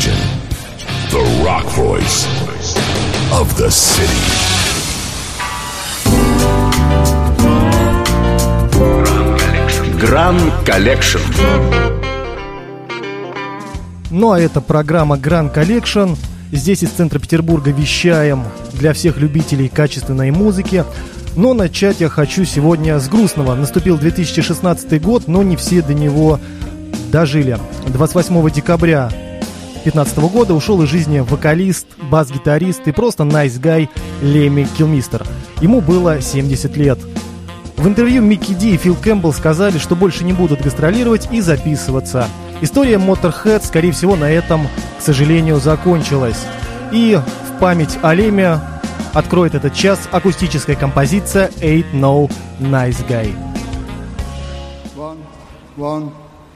Imagine 0.00 0.14
the 1.10 1.44
rock 1.44 1.66
voice 1.76 2.26
of 3.32 3.54
the 3.58 3.68
city. 3.70 4.08
Grand 9.98 10.40
Collection. 10.64 11.20
Ну 14.10 14.32
а 14.32 14.40
это 14.40 14.62
программа 14.62 15.16
Grand 15.16 15.54
Collection. 15.54 16.16
Здесь 16.50 16.82
из 16.82 16.90
центра 16.90 17.18
Петербурга 17.18 17.70
вещаем 17.70 18.44
для 18.72 18.94
всех 18.94 19.18
любителей 19.18 19.68
качественной 19.68 20.30
музыки. 20.30 20.84
Но 21.36 21.52
начать 21.52 22.00
я 22.00 22.08
хочу 22.08 22.46
сегодня 22.46 22.98
с 22.98 23.06
грустного. 23.08 23.54
Наступил 23.54 23.98
2016 23.98 25.02
год, 25.02 25.28
но 25.28 25.42
не 25.42 25.56
все 25.56 25.82
до 25.82 25.92
него 25.92 26.40
дожили. 27.12 27.58
28 27.88 28.50
декабря 28.50 29.10
2015 29.84 30.18
года 30.32 30.54
ушел 30.54 30.82
из 30.82 30.88
жизни 30.90 31.20
вокалист, 31.20 31.86
бас-гитарист 32.10 32.86
и 32.86 32.92
просто 32.92 33.24
найс-гай 33.24 33.88
Леми 34.20 34.68
Килмистер. 34.76 35.26
Ему 35.62 35.80
было 35.80 36.20
70 36.20 36.76
лет. 36.76 36.98
В 37.78 37.88
интервью 37.88 38.20
Микки 38.20 38.52
Ди 38.52 38.74
и 38.74 38.76
Фил 38.76 38.94
Кэмпбелл 38.94 39.32
сказали, 39.32 39.78
что 39.78 39.96
больше 39.96 40.22
не 40.24 40.34
будут 40.34 40.60
гастролировать 40.60 41.32
и 41.32 41.40
записываться. 41.40 42.28
История 42.60 42.96
Motorhead, 42.96 43.64
скорее 43.64 43.92
всего, 43.92 44.16
на 44.16 44.30
этом, 44.30 44.68
к 44.98 45.02
сожалению, 45.02 45.58
закончилась. 45.60 46.44
И 46.92 47.18
в 47.18 47.58
память 47.58 47.98
о 48.02 48.12
Леме 48.12 48.60
откроет 49.14 49.54
этот 49.54 49.72
час 49.72 49.98
акустическая 50.12 50.76
композиция 50.76 51.48
«Ain't 51.62 51.90
No 51.94 52.30
Nice 52.60 53.02
Guy». 53.08 53.34
One, 54.94 55.16
one, 55.78 56.10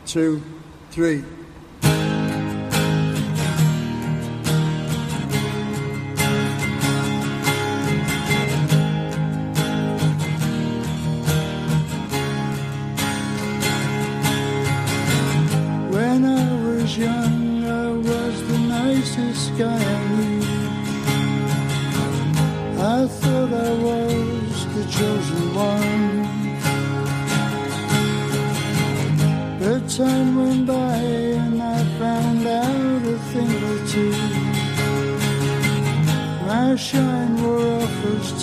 two, 0.04 0.42
three. 0.94 1.24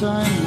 Time 0.01 0.40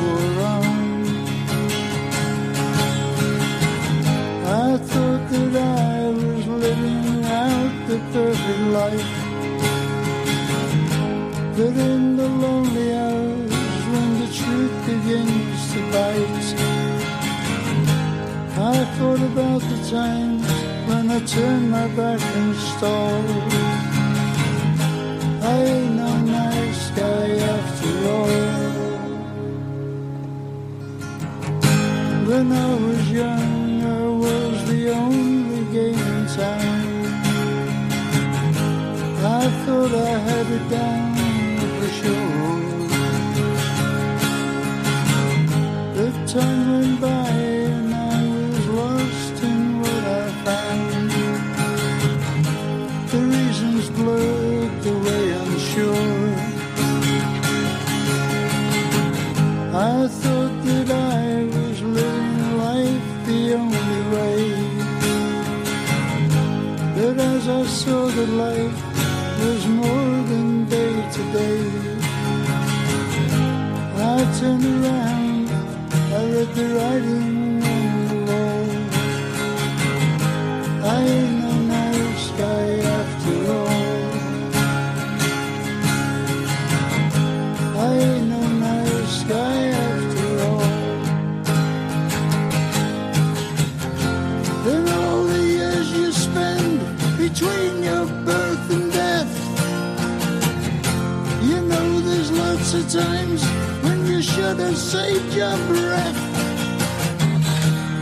times 102.94 103.44
when 103.82 104.06
you 104.06 104.22
should 104.22 104.58
have 104.60 104.76
saved 104.76 105.34
your 105.34 105.56
breath. 105.66 106.18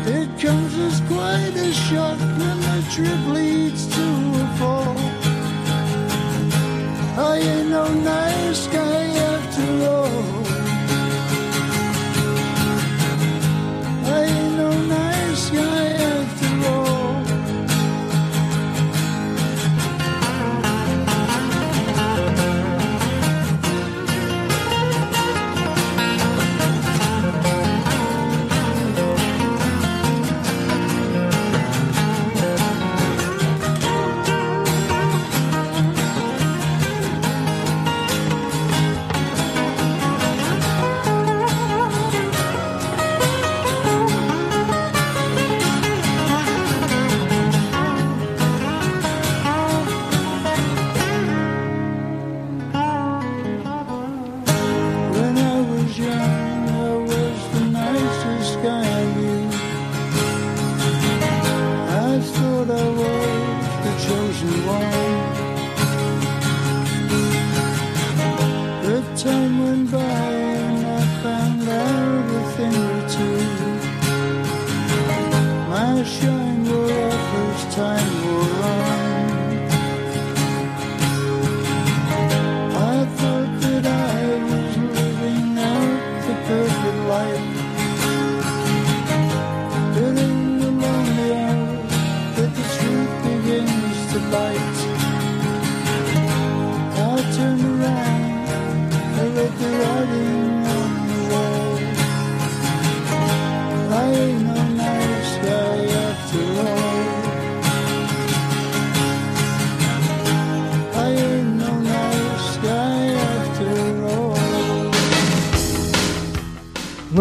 It 0.06 0.28
comes 0.38 0.74
as 0.86 1.00
quite 1.08 1.54
a 1.56 1.72
shock 1.72 2.18
when 2.18 2.58
the 2.68 2.78
trip 2.92 3.22
leads 3.28 3.86
to 3.86 4.06
a 4.44 4.48
fall. 4.58 4.96
I 7.26 7.38
ain't 7.38 7.70
no 7.70 7.88
nice 7.88 8.66
guy 8.66 8.91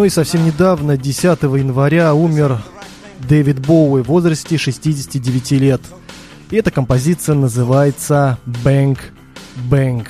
Ну 0.01 0.05
и 0.05 0.09
совсем 0.09 0.43
недавно, 0.43 0.97
10 0.97 1.43
января, 1.43 2.15
умер 2.15 2.57
Дэвид 3.29 3.59
Боуи 3.59 4.01
в 4.01 4.07
возрасте 4.07 4.57
69 4.57 5.51
лет. 5.51 5.79
И 6.49 6.55
эта 6.55 6.71
композиция 6.71 7.35
называется 7.35 8.39
"Бэнк, 8.47 8.97
Бэнк". 9.69 10.07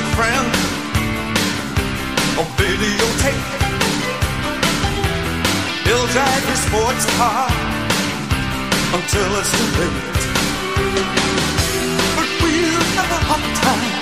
good 0.00 0.16
friend 0.16 0.48
oh, 2.38 2.40
on 2.40 2.46
videotape. 2.56 3.46
He'll 5.84 6.08
drive 6.16 6.42
your 6.48 6.60
sports 6.66 7.04
car 7.16 7.48
until 8.96 9.30
it's 9.40 9.52
too 9.56 9.70
late. 9.80 10.00
But 12.16 12.28
we'll 12.40 12.86
have 12.96 13.10
a 13.18 13.22
hot 13.28 13.44
time 13.60 13.94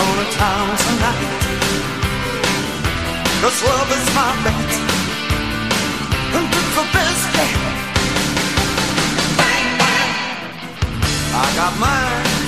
on 0.00 0.14
a 0.24 0.28
town 0.40 0.68
tonight. 0.86 1.30
Cause 3.42 3.58
love 3.68 3.90
is 3.98 4.08
my 4.16 4.30
bet, 4.44 4.72
and 6.36 6.46
it's 6.58 6.72
the 6.78 6.86
best 6.96 7.24
bet. 7.34 7.56
I 11.34 11.46
got 11.56 11.72
mine. 11.78 12.41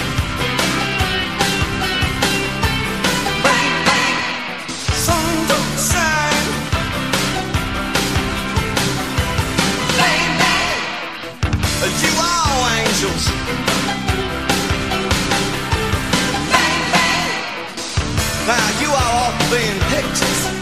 Now 18.46 18.80
you 18.80 18.88
are 18.88 19.10
all 19.12 19.32
being 19.50 19.78
pictures. 19.90 20.53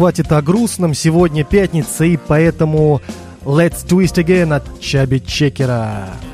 хватит 0.00 0.32
о 0.32 0.40
грустном. 0.40 0.94
Сегодня 0.94 1.44
пятница, 1.44 2.06
и 2.06 2.16
поэтому 2.16 3.02
Let's 3.44 3.86
Twist 3.86 4.14
Again 4.14 4.54
от 4.54 4.80
Чаби 4.80 5.20
Чекера. 5.20 6.08
Чекера. 6.18 6.29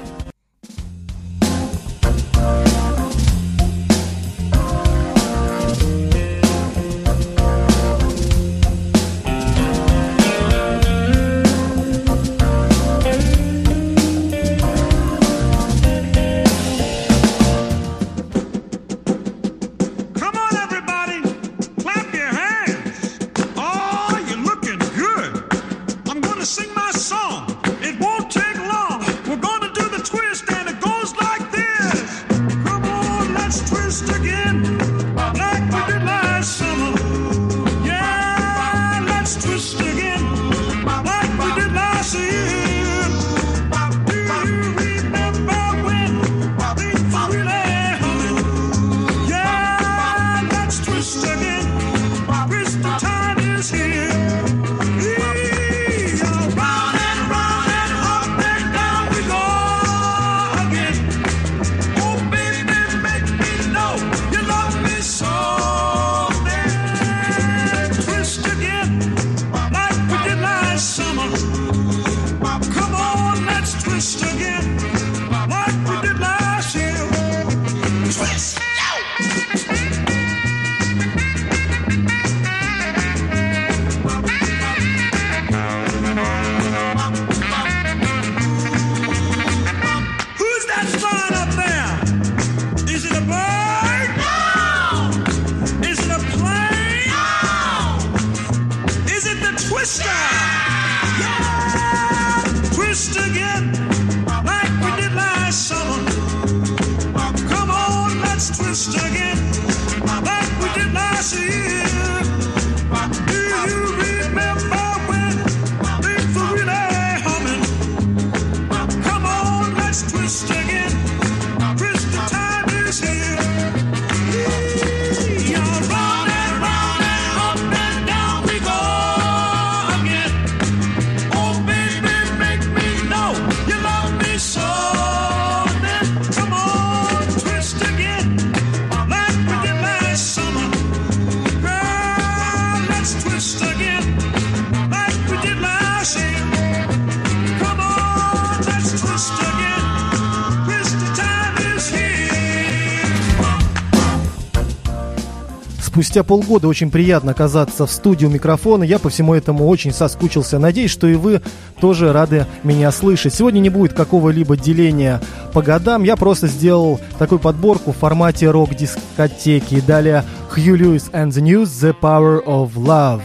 спустя 156.17 156.29
полгода 156.29 156.67
очень 156.67 156.91
приятно 156.91 157.33
оказаться 157.33 157.85
в 157.85 157.93
студии 157.93 158.25
у 158.25 158.31
микрофона. 158.31 158.85
Я 158.85 158.99
по 158.99 159.11
всему 159.11 159.35
этому 159.35 159.67
очень 159.67 159.93
соскучился. 159.93 160.59
Надеюсь, 160.59 160.91
что 160.91 161.07
и 161.07 161.15
вы 161.15 161.43
тоже 161.79 162.11
рады 162.11 162.47
меня 162.63 162.91
слышать. 162.91 163.35
Сегодня 163.35 163.59
не 163.59 163.69
будет 163.69 163.93
какого-либо 163.93 164.57
деления 164.57 165.21
по 165.53 165.61
годам. 165.61 166.05
Я 166.05 166.17
просто 166.17 166.47
сделал 166.47 166.99
такую 167.19 167.39
подборку 167.39 167.93
в 167.93 167.99
формате 167.99 168.51
рок-дискотеки. 168.51 169.83
Далее 169.87 170.25
Хью 170.49 170.77
Льюис 170.77 171.11
and 171.13 171.33
the 171.33 171.43
News 171.43 171.67
The 171.67 171.95
Power 172.01 172.43
of 172.47 172.73
Love. 172.77 173.21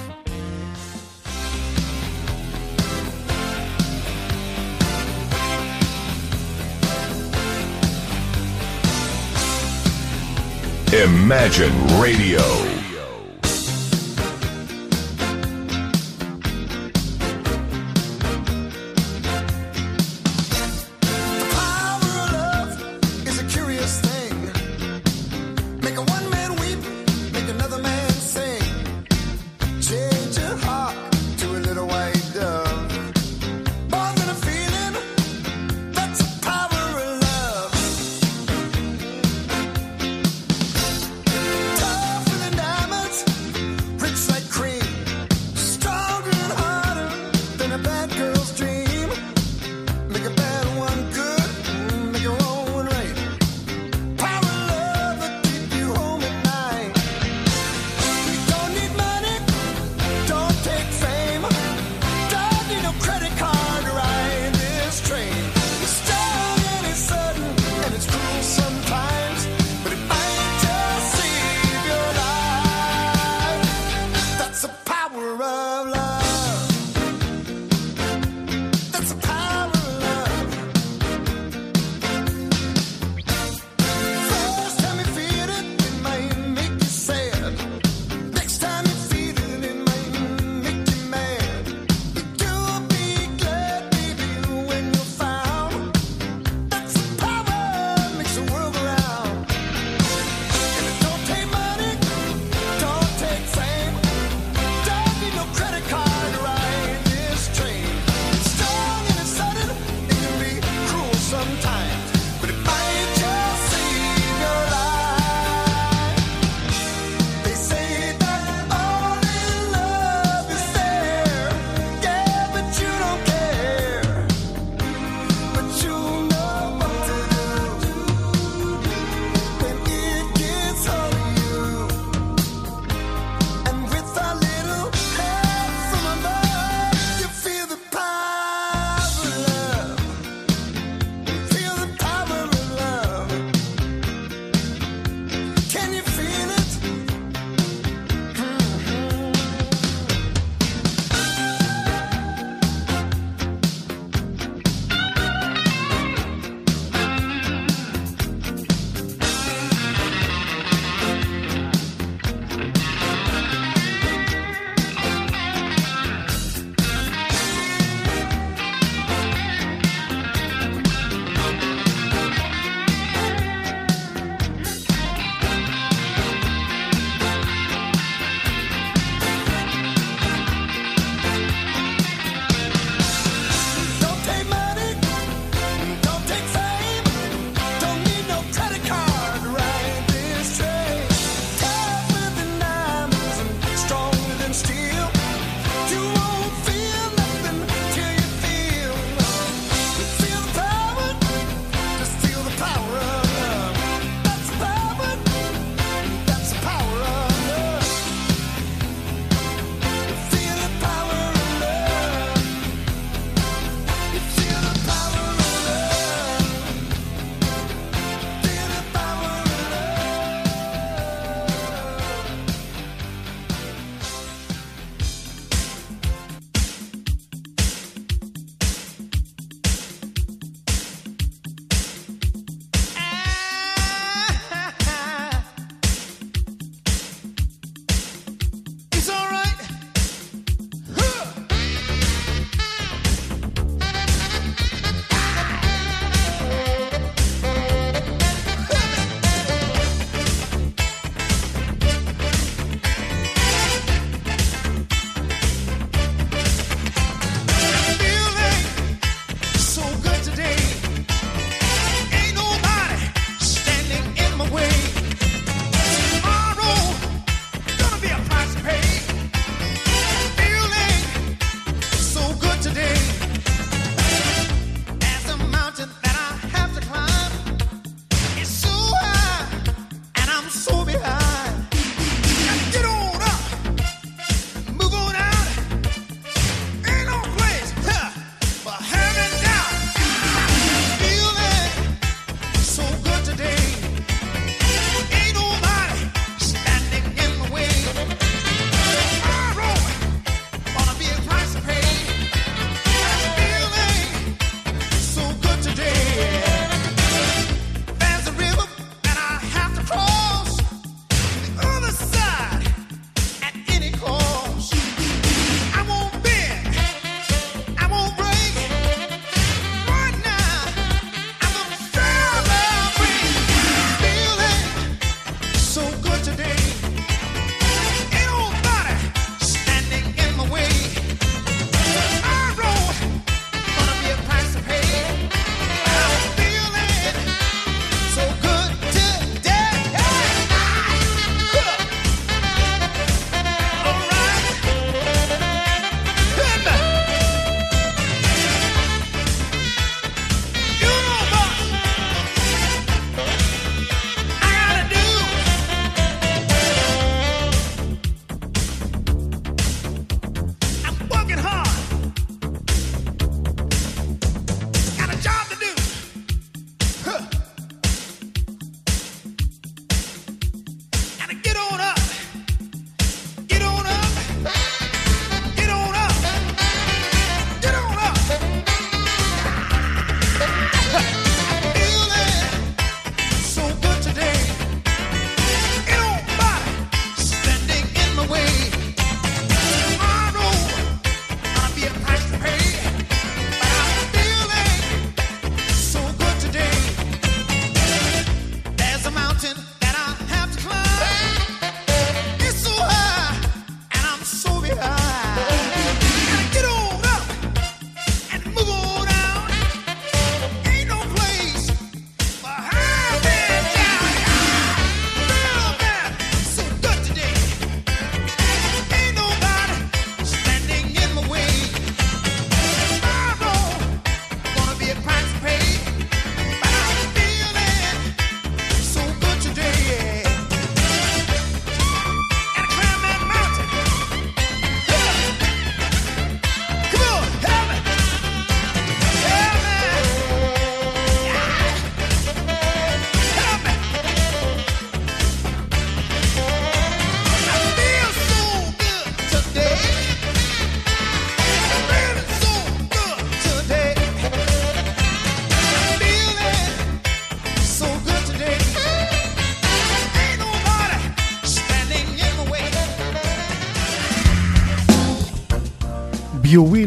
Imagine 10.91 11.71
Radio. 12.01 12.70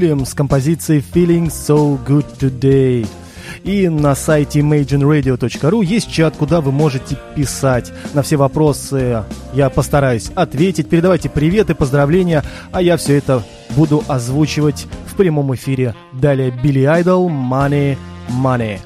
Уильямс 0.05 0.31
с 0.31 0.35
композицией 0.35 1.03
«Feeling 1.15 1.47
So 1.47 1.99
Good 2.07 2.27
Today». 2.39 3.07
И 3.63 3.89
на 3.89 4.15
сайте 4.15 4.61
imagineradio.ru 4.61 5.83
есть 5.83 6.13
чат, 6.13 6.37
куда 6.37 6.61
вы 6.61 6.73
можете 6.73 7.17
писать. 7.35 7.91
На 8.13 8.21
все 8.23 8.37
вопросы 8.37 9.25
я 9.55 9.71
постараюсь 9.71 10.31
ответить. 10.35 10.91
Передавайте 10.91 11.31
привет 11.31 11.71
и 11.71 11.75
поздравления, 11.75 12.45
а 12.71 12.83
я 12.83 12.99
все 12.99 13.17
это 13.17 13.43
буду 13.71 14.05
озвучивать 14.07 14.87
в 15.07 15.17
прямом 15.17 15.55
эфире. 15.55 15.95
Далее 16.13 16.51
Билли 16.51 16.85
Айдол 16.85 17.31
«Money, 17.31 17.97
Money». 18.29 18.81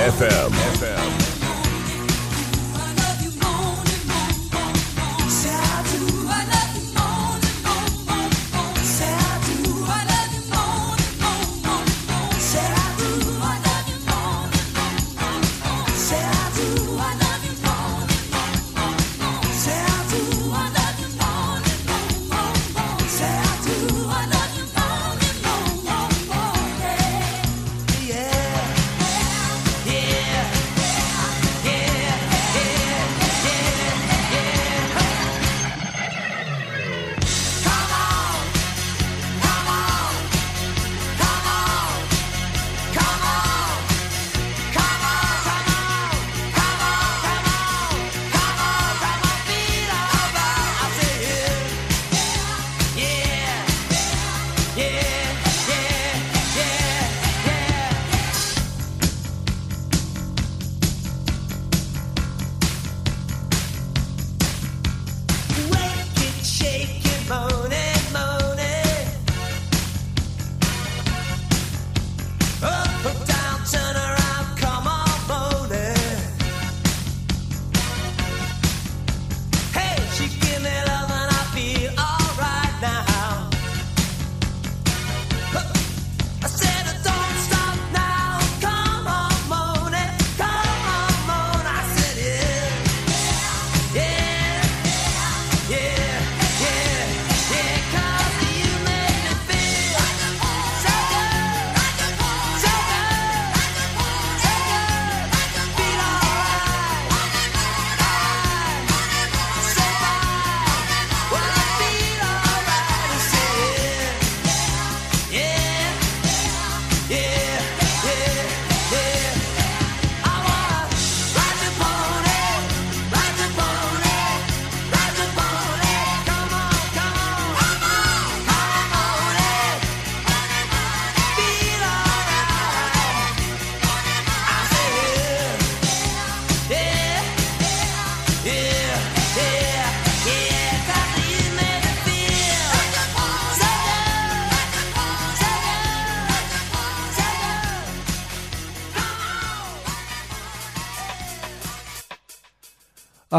FM. 0.00 0.69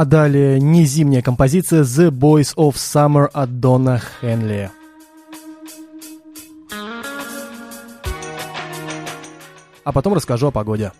а 0.01 0.05
далее 0.05 0.59
не 0.59 0.83
зимняя 0.83 1.21
композиция 1.21 1.83
«The 1.83 2.09
Boys 2.09 2.55
of 2.55 2.73
Summer» 2.73 3.27
от 3.31 3.59
Дона 3.59 3.99
Хенли. 3.99 4.71
А 9.83 9.91
потом 9.91 10.15
расскажу 10.15 10.47
о 10.47 10.51
погоде. 10.51 10.91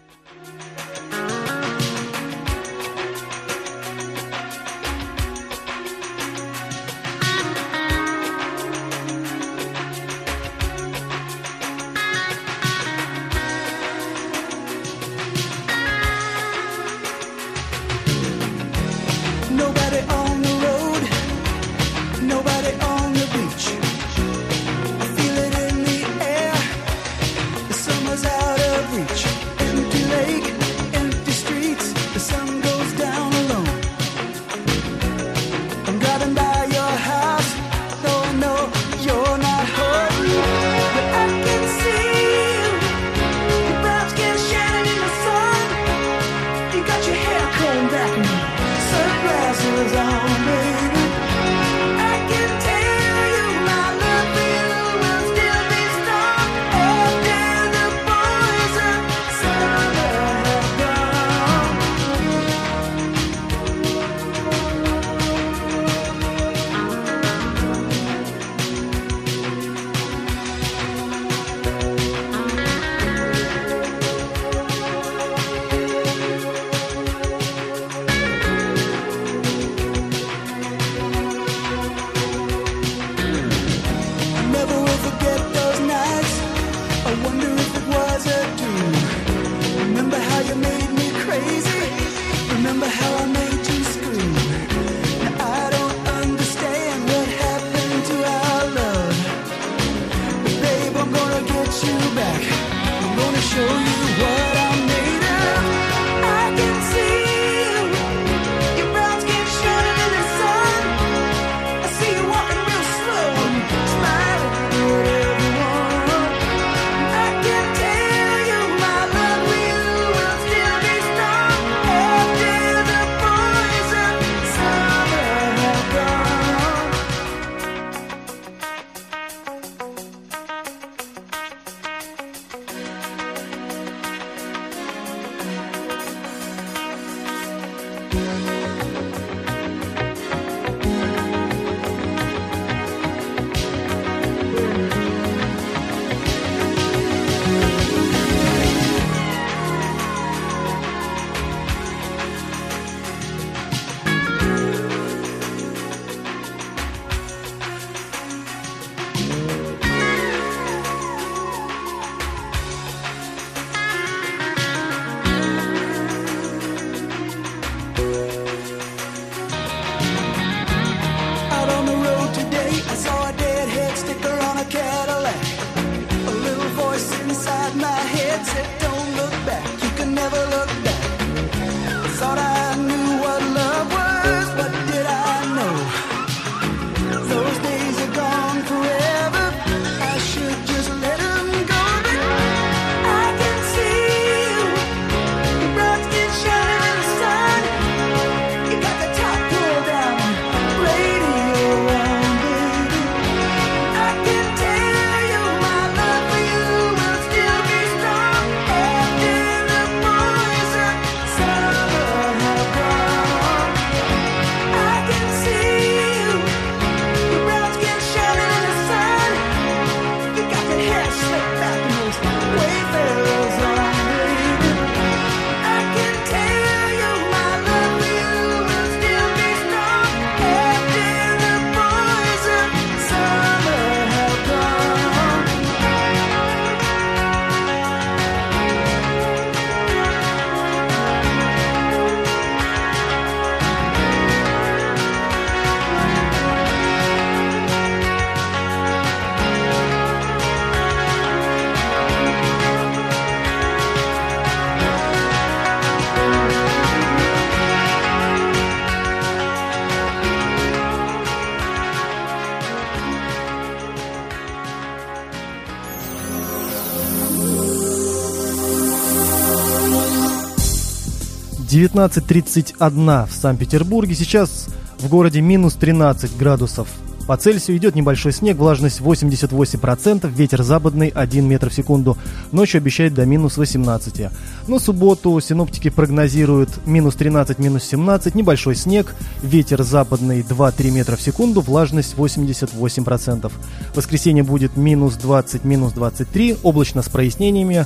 19.31 271.71 273.27
в 273.27 273.31
Санкт-Петербурге. 273.33 274.13
Сейчас 274.13 274.67
в 274.99 275.07
городе 275.07 275.39
минус 275.39 275.75
13 275.75 276.35
градусов. 276.35 276.89
По 277.27 277.37
Цельсию 277.37 277.77
идет 277.77 277.95
небольшой 277.95 278.33
снег, 278.33 278.57
влажность 278.57 278.99
88%, 278.99 280.29
ветер 280.35 280.63
западный 280.63 281.07
1 281.07 281.47
метр 281.47 281.69
в 281.69 281.73
секунду. 281.73 282.17
Ночью 282.51 282.79
обещает 282.79 283.13
до 283.13 283.25
минус 283.25 283.55
18. 283.55 284.31
Но 284.67 284.79
субботу 284.79 285.39
синоптики 285.39 285.89
прогнозируют 285.89 286.85
минус 286.85 287.15
13, 287.15 287.57
минус 287.59 287.85
17, 287.85 288.35
небольшой 288.35 288.75
снег, 288.75 289.15
ветер 289.41 289.81
западный 289.83 290.41
2-3 290.41 290.91
метра 290.91 291.15
в 291.15 291.21
секунду, 291.21 291.61
влажность 291.61 292.15
88%. 292.17 293.49
Воскресенье 293.95 294.43
будет 294.43 294.75
минус 294.75 295.13
20, 295.15 295.63
минус 295.63 295.93
23, 295.93 296.57
облачно 296.63 297.01
с 297.01 297.07
прояснениями, 297.07 297.85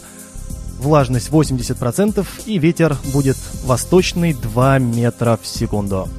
влажность 0.79 1.29
80% 1.29 2.25
и 2.45 2.57
ветер 2.57 2.97
будет 3.13 3.37
восточный 3.63 4.33
2 4.33 4.79
метра 4.79 5.39
в 5.41 5.47
секунду. 5.47 6.09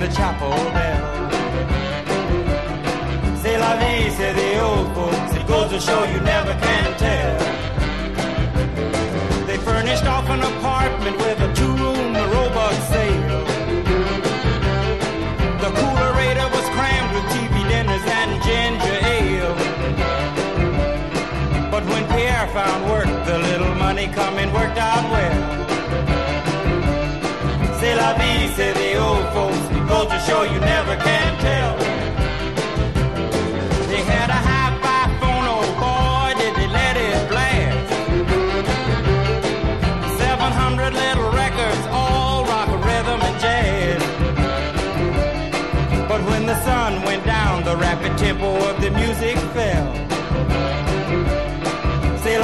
The 0.00 0.08
chapel 0.12 0.48
bell. 0.72 1.02
C'est 3.42 3.58
la 3.58 3.76
vie, 3.76 4.10
say 4.10 4.32
the 4.32 4.60
old 4.62 4.94
folks. 4.94 5.19
Goes 5.50 5.68
to 5.72 5.80
show 5.80 6.04
you 6.04 6.20
never 6.20 6.54
can 6.54 6.96
tell. 6.96 7.38
They 9.48 9.58
furnished 9.58 10.04
off 10.04 10.28
an 10.30 10.42
apartment 10.42 11.16
with 11.16 11.40
a 11.40 11.52
two-room 11.58 12.14
robot 12.34 12.74
sale. 12.92 13.44
The 15.64 15.70
coolerator 15.78 16.48
was 16.56 16.66
crammed 16.76 17.12
with 17.16 17.26
TV 17.34 17.54
dinners 17.68 18.06
and 18.18 18.30
ginger 18.46 18.96
ale. 19.16 19.56
But 21.72 21.82
when 21.90 22.06
Pierre 22.12 22.46
found 22.54 22.88
work, 22.88 23.10
the 23.26 23.38
little 23.40 23.74
money 23.74 24.06
coming 24.06 24.52
worked 24.52 24.78
out 24.78 25.04
well. 25.10 25.38
C'est 27.80 27.96
la 27.96 28.12
vie, 28.14 28.46
say 28.54 28.72
the 28.72 28.90
old 29.04 29.26
folks. 29.34 29.64
Goes 29.88 30.06
to 30.12 30.18
show 30.20 30.42
you 30.44 30.60
never 30.60 30.94
can 30.94 31.38
tell. 31.40 31.59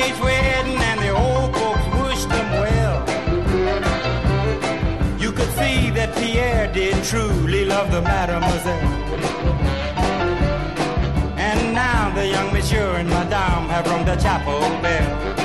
Teenage 0.00 0.20
wedding 0.20 0.78
and 0.78 1.00
the 1.00 1.10
old 1.10 1.54
folks 1.54 1.84
wished 2.02 2.28
them 2.28 2.50
well. 2.52 2.98
You 5.18 5.32
could 5.32 5.50
see 5.60 5.90
that 5.90 6.14
Pierre 6.16 6.72
did 6.72 7.02
truly 7.04 7.64
love 7.66 7.90
the 7.90 8.00
mademoiselle. 8.00 8.88
And 11.36 11.74
now 11.74 12.14
the 12.14 12.26
young 12.26 12.52
monsieur 12.52 12.94
and 12.96 13.08
madame 13.08 13.68
have 13.68 13.86
rung 13.86 14.04
the 14.04 14.16
chapel 14.16 14.60
bell. 14.82 15.36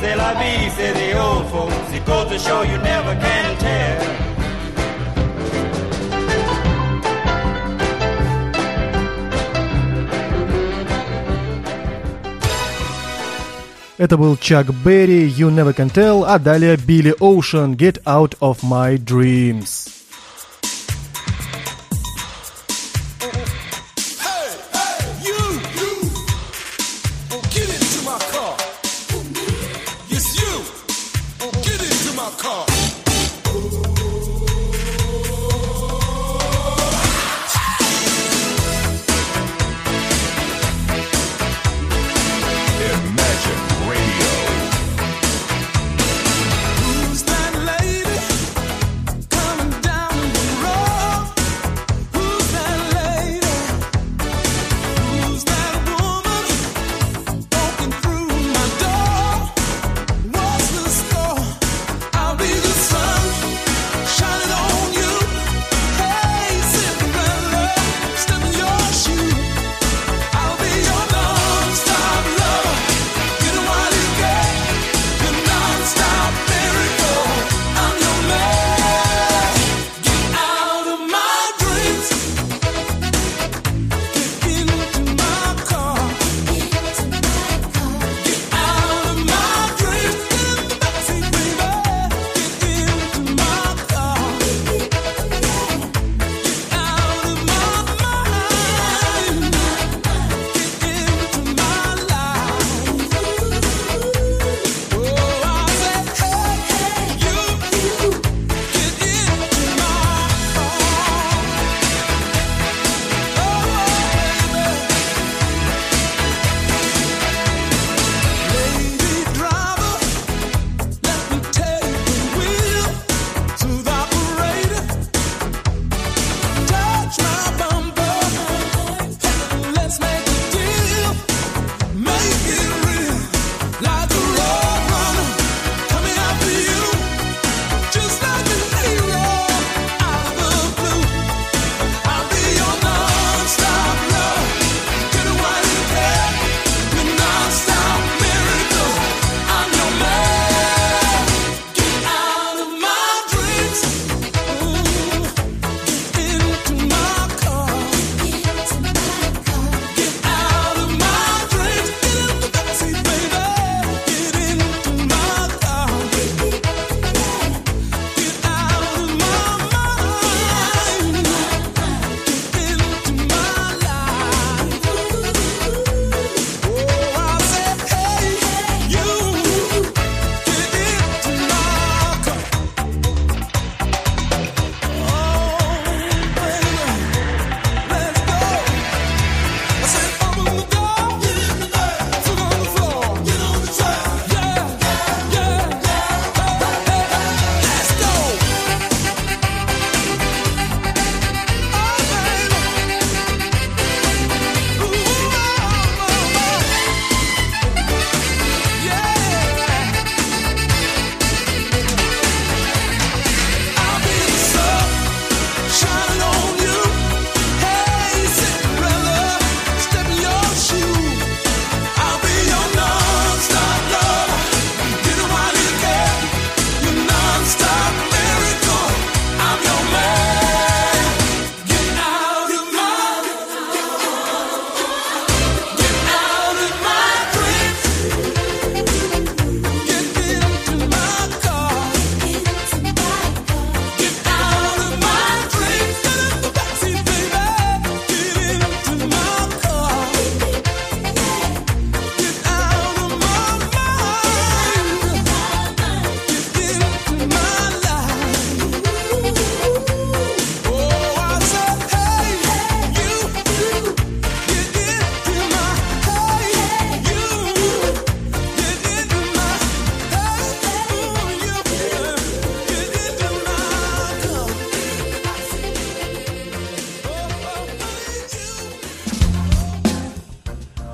C'est 0.00 0.16
la 0.16 0.34
vie, 0.34 0.70
say 0.70 0.92
the 0.92 1.18
old 1.18 1.46
folks. 1.50 1.92
It 1.92 2.04
goes 2.06 2.28
to 2.30 2.38
show 2.38 2.62
you 2.62 2.78
never 2.78 3.14
can 3.14 3.58
tell. 3.58 4.19
Это 13.99 14.17
был 14.17 14.37
Чак 14.37 14.67
Берри, 14.83 15.27
You 15.29 15.49
Never 15.49 15.73
Can 15.75 15.91
Tell, 15.91 16.25
а 16.27 16.37
далее 16.37 16.77
Билли 16.77 17.15
Оушен, 17.19 17.75
Get 17.75 18.01
Out 18.05 18.37
of 18.39 18.59
My 18.63 18.97
Dreams. 18.97 19.98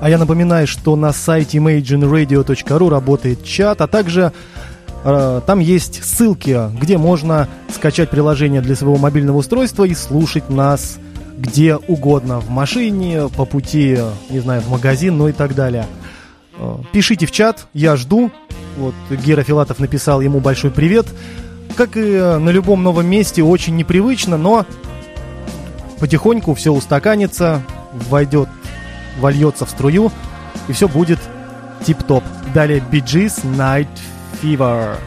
А 0.07 0.09
я 0.09 0.17
напоминаю, 0.17 0.67
что 0.67 0.95
на 0.95 1.11
сайте 1.11 1.57
imagineradio.ru 1.57 2.89
работает 2.89 3.43
чат, 3.43 3.81
а 3.81 3.87
также 3.87 4.31
э, 5.03 5.41
там 5.45 5.59
есть 5.59 6.01
ссылки, 6.01 6.57
где 6.79 6.97
можно 6.97 7.49
скачать 7.75 8.09
приложение 8.09 8.61
для 8.61 8.77
своего 8.77 8.95
мобильного 8.95 9.35
устройства 9.35 9.83
и 9.83 9.93
слушать 9.93 10.49
нас 10.49 10.97
где 11.37 11.75
угодно, 11.75 12.39
в 12.39 12.49
машине, 12.49 13.27
по 13.35 13.43
пути, 13.43 13.97
не 14.29 14.39
знаю, 14.39 14.61
в 14.61 14.69
магазин, 14.69 15.17
ну 15.17 15.27
и 15.27 15.33
так 15.33 15.55
далее. 15.55 15.85
Э, 16.57 16.77
Пишите 16.93 17.25
в 17.25 17.33
чат, 17.33 17.67
я 17.73 17.97
жду. 17.97 18.31
Вот 18.77 18.95
Гера 19.09 19.43
Филатов 19.43 19.79
написал 19.79 20.21
ему 20.21 20.39
большой 20.39 20.71
привет. 20.71 21.07
Как 21.75 21.97
и 21.97 22.17
на 22.17 22.49
любом 22.49 22.81
новом 22.81 23.07
месте, 23.07 23.43
очень 23.43 23.75
непривычно, 23.75 24.37
но 24.37 24.65
потихоньку 25.99 26.53
все 26.53 26.71
устаканится, 26.71 27.61
войдет, 28.09 28.47
вольется 29.17 29.65
в 29.65 29.69
струю, 29.69 30.11
и 30.67 30.73
все 30.73 30.87
будет 30.87 31.19
тип-топ. 31.85 32.23
Далее 32.53 32.83
Bee 32.91 33.03
Gees 33.03 33.43
Night 33.55 33.87
Fever. 34.41 34.97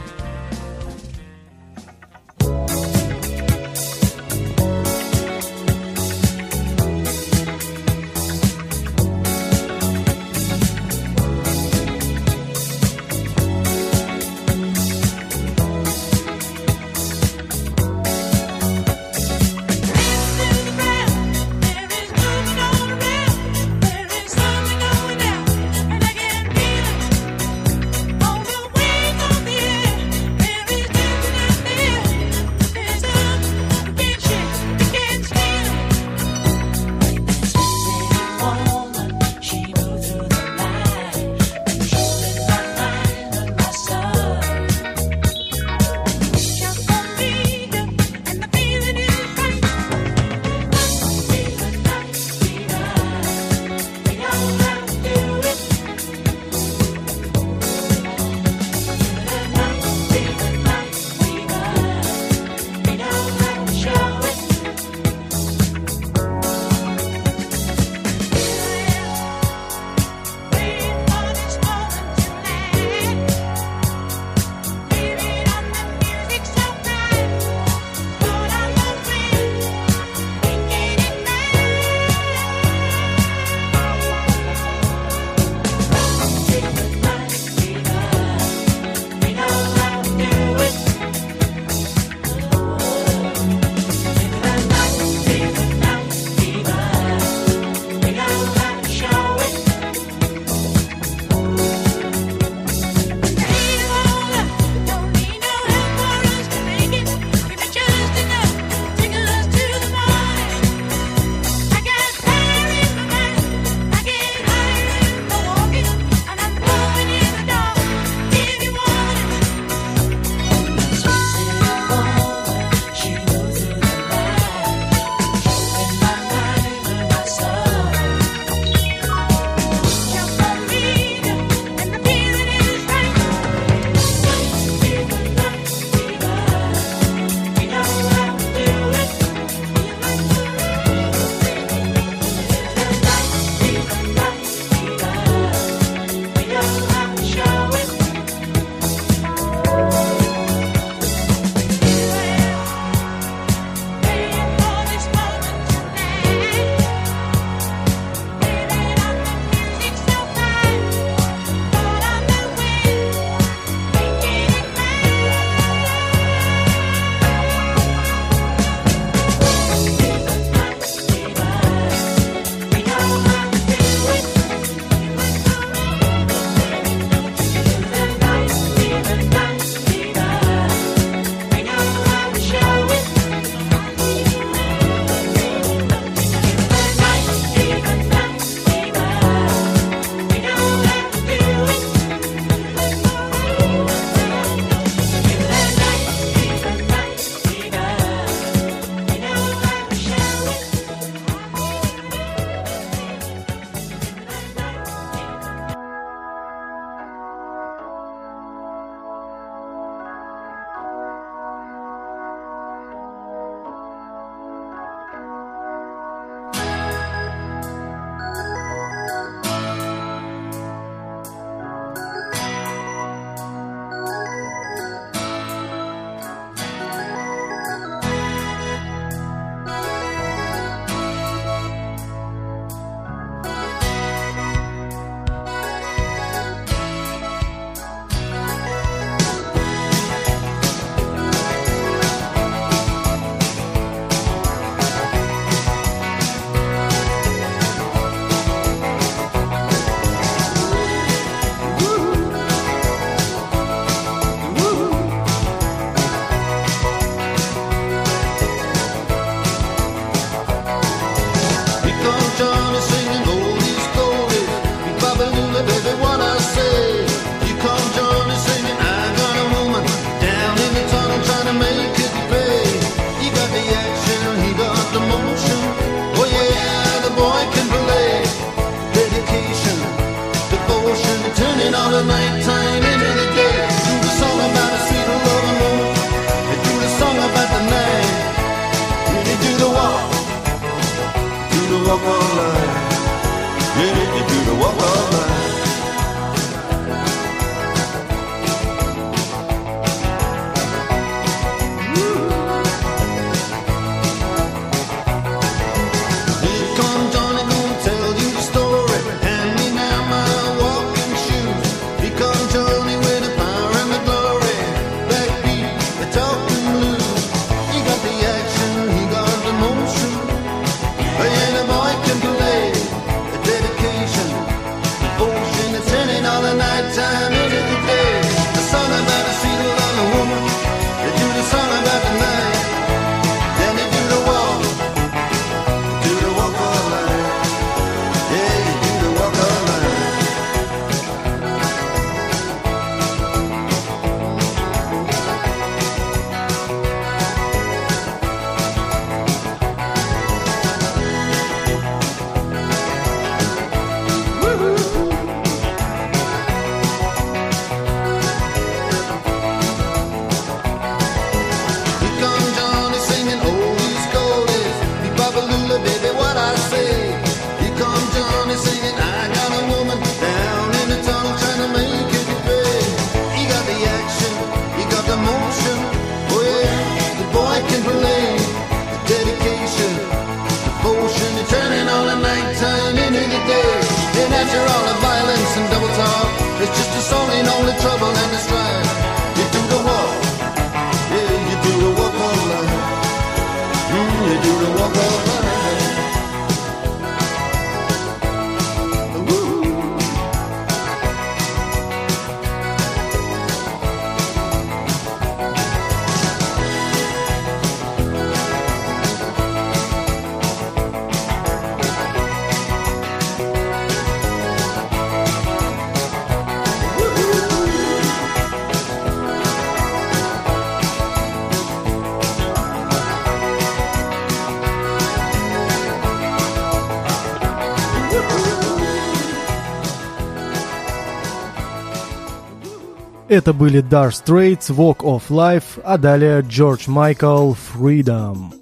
Это 433.31 433.53
были 433.53 433.81
Dire 433.81 434.11
Straits, 434.11 434.71
Walk 434.71 435.05
of 435.05 435.31
Life, 435.31 435.81
а 435.85 435.99
далее 435.99 436.43
George 436.43 436.89
Michael, 436.89 437.55
Freedom. 437.55 438.60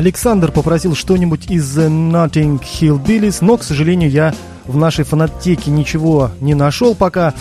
Александр 0.00 0.50
попросил 0.50 0.94
что-нибудь 0.94 1.50
из 1.50 1.76
э, 1.76 1.82
The 1.82 1.90
Nothing 1.90 2.58
Hill 2.58 3.04
Billies, 3.04 3.40
но, 3.42 3.58
к 3.58 3.62
сожалению, 3.62 4.08
я 4.08 4.34
в 4.64 4.74
нашей 4.78 5.04
фанатеке 5.04 5.70
ничего 5.70 6.30
не 6.40 6.54
нашел 6.54 6.94
пока. 6.94 7.34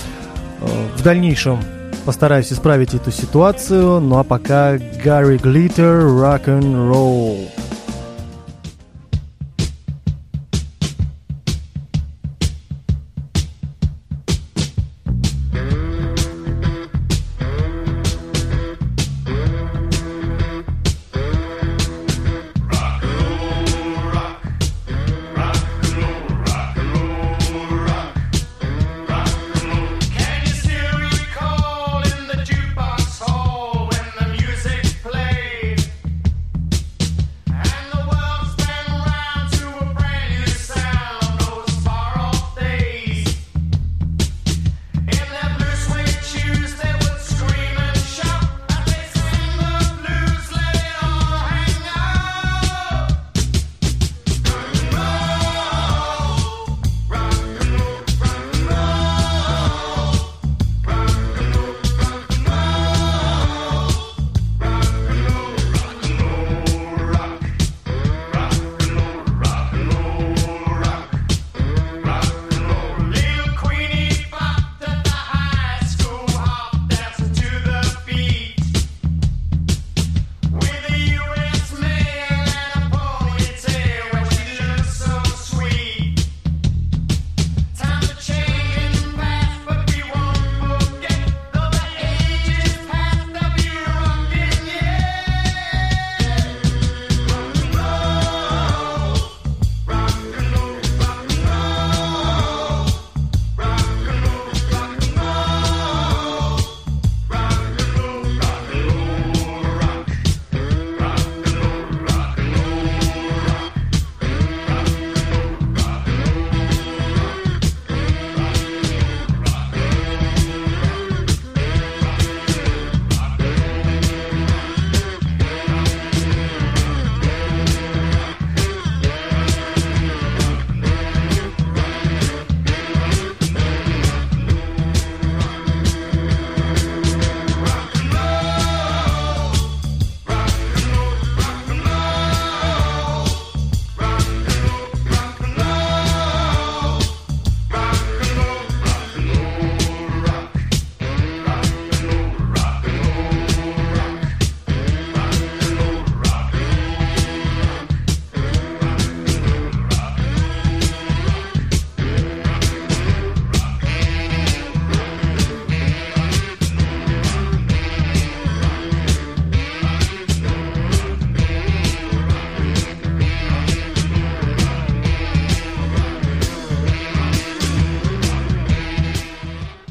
Э, 0.60 0.68
в 0.97 1.01
дальнейшем 1.01 1.60
постараюсь 2.03 2.51
исправить 2.51 2.93
эту 2.93 3.12
ситуацию. 3.12 4.01
Ну 4.01 4.18
а 4.18 4.26
пока 4.26 4.78
Гарри 4.78 5.38
Глиттер 5.38 6.01
Рок-н-Ролл. 6.01 7.49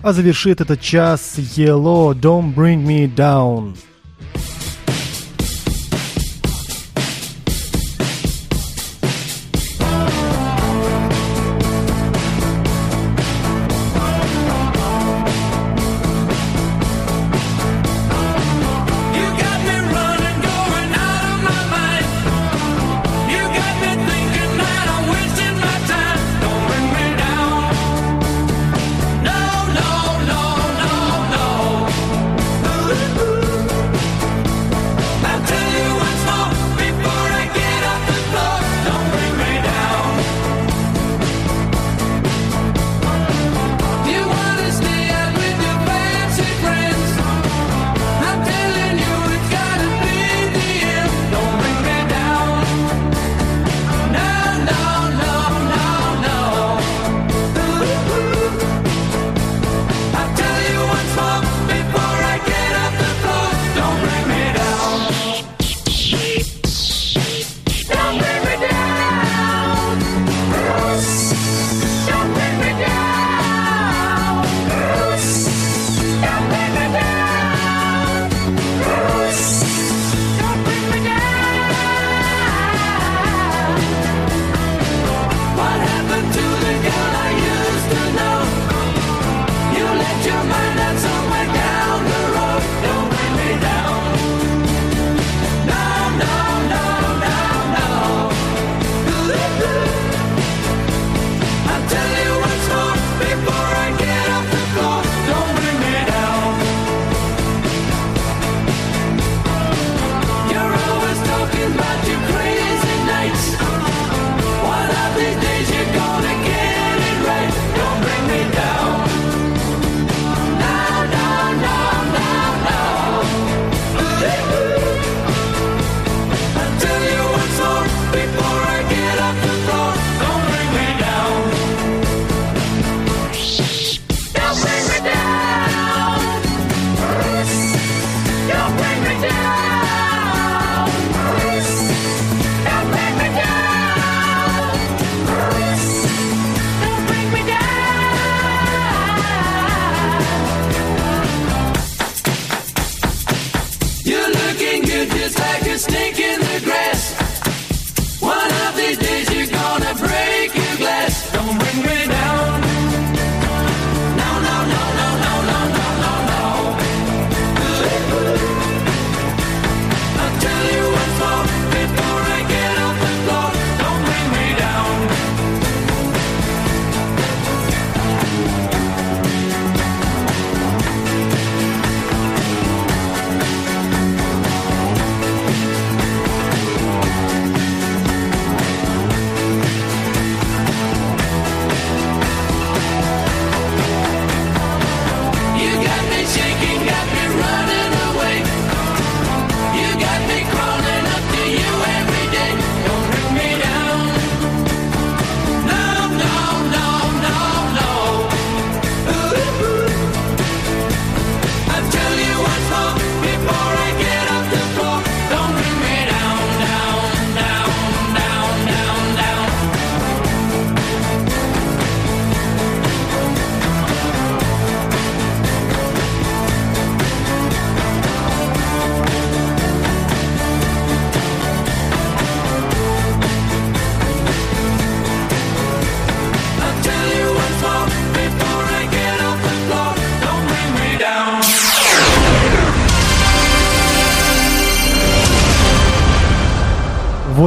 а 0.09 0.13
завершит 0.15 0.63
этот 0.63 0.81
час 0.81 1.35
Yellow 1.37 2.15
Don't 2.15 2.55
Bring 2.55 2.83
Me 2.83 3.15
Down. 3.15 3.77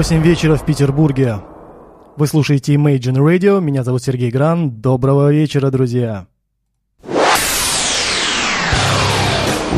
8 0.01 0.23
вечера 0.23 0.55
в 0.55 0.65
Петербурге. 0.65 1.41
Вы 2.17 2.25
слушаете 2.25 2.73
Imagine 2.73 3.17
Radio, 3.17 3.61
меня 3.61 3.83
зовут 3.83 4.01
Сергей 4.01 4.31
Гран. 4.31 4.81
Доброго 4.81 5.31
вечера, 5.31 5.69
друзья. 5.69 6.25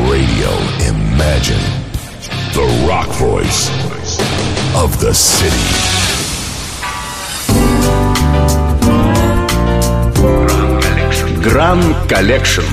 Radio 0.08 0.54
Imagine. 0.80 1.60
The 2.54 2.66
rock 2.88 3.10
voice 3.20 3.70
of 4.74 4.98
the 5.02 5.12
city. 5.12 5.52
Гран 11.44 11.82
Collection. 12.08 12.64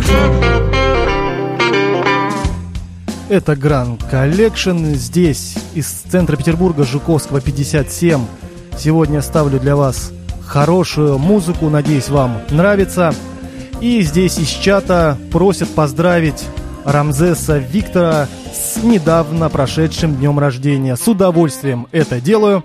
Это 3.30 3.52
Grand 3.52 3.96
Collection 4.10 4.96
здесь, 4.96 5.54
из 5.74 5.86
центра 5.86 6.36
Петербурга, 6.36 6.82
Жуковского 6.82 7.40
57. 7.40 8.20
Сегодня 8.76 9.22
ставлю 9.22 9.60
для 9.60 9.76
вас 9.76 10.10
хорошую 10.44 11.16
музыку, 11.16 11.70
надеюсь, 11.70 12.08
вам 12.08 12.40
нравится. 12.50 13.14
И 13.80 14.02
здесь 14.02 14.36
из 14.40 14.48
чата 14.48 15.16
просят 15.30 15.68
поздравить 15.68 16.44
Рамзеса 16.84 17.58
Виктора 17.58 18.26
с 18.52 18.82
недавно 18.82 19.48
прошедшим 19.48 20.16
днем 20.16 20.40
рождения. 20.40 20.96
С 20.96 21.06
удовольствием 21.06 21.86
это 21.92 22.20
делаю. 22.20 22.64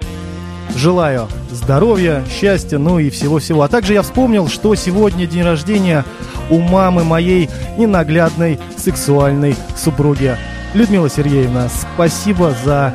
Желаю 0.76 1.28
здоровья, 1.51 2.24
счастья, 2.28 2.80
ну 2.80 2.97
и 2.97 3.11
всего-всего. 3.11 3.61
А 3.61 3.68
также 3.68 3.93
я 3.93 4.01
вспомнил, 4.01 4.47
что 4.47 4.74
сегодня 4.74 5.28
день 5.28 5.43
рождения 5.43 6.03
у 6.49 6.57
мамы 6.57 7.03
моей 7.03 7.51
ненаглядной 7.78 8.59
сексуальной 8.78 9.55
супруги 9.78 10.36
Людмила 10.76 11.09
Сергеевна, 11.09 11.69
спасибо 11.69 12.53
за 12.65 12.93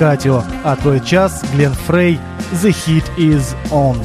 Катю. 0.00 0.42
А 0.64 0.74
твой 0.74 0.98
час, 0.98 1.44
Глен 1.54 1.72
Фрей, 1.86 2.18
The 2.52 2.70
Heat 2.70 3.04
is 3.16 3.54
On. 3.70 3.96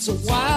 It's 0.00 0.08
a 0.08 0.14
wild 0.14 0.49